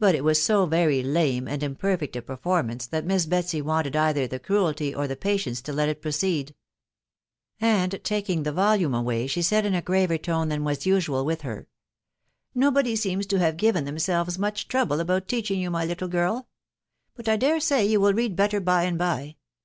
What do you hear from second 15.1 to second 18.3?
teaching you, my litde girl;.... but 1 dare say you will